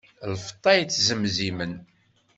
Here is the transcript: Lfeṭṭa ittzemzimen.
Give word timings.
Lfeṭṭa 0.31 0.71
ittzemzimen. 0.77 1.73